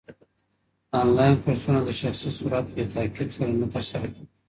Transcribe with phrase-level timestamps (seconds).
[0.99, 4.25] انلاين کورسونه د شخصي سرعت بې تعقيب سره نه ترسره کيږي.